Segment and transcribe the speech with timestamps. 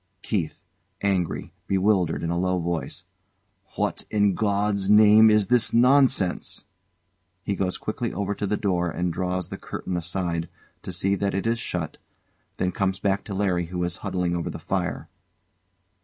[0.23, 0.55] ]KEITH.
[1.03, 3.03] [Angry, bewildered in a low voice]
[3.75, 6.65] What in God's name is this nonsense?
[7.43, 10.49] [He goes quickly over to the door and draws the curtain aside,
[10.81, 11.99] to see that it is shut,
[12.57, 15.07] then comes back to LARRY, who is huddling over the fire.